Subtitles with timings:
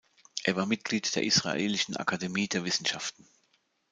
[0.45, 3.27] Er war Mitglied der Israelischen Akademie der Wissenschaften.